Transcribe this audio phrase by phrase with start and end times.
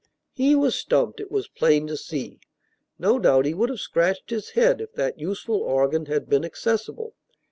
[0.33, 2.39] He was stumped, it was plain to see.
[2.97, 7.13] No doubt he would have scratched his head, if that useful organ had been accessible.